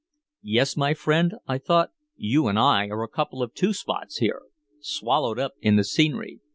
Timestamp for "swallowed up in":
4.79-5.75